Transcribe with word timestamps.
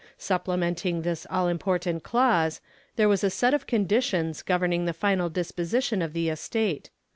Supplementing 0.17 1.03
this 1.03 1.27
all 1.29 1.47
important 1.47 2.01
clause 2.01 2.59
there 2.95 3.07
was 3.07 3.23
a 3.23 3.29
set 3.29 3.53
of 3.53 3.67
conditions 3.67 4.41
governing 4.41 4.85
the 4.85 4.93
final 4.93 5.29
disposition 5.29 6.01
of 6.01 6.13
the 6.13 6.27
estate. 6.29 6.89